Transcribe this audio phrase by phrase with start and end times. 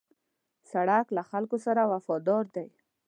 [0.71, 2.67] سړک له خلکو سره وفادار دی.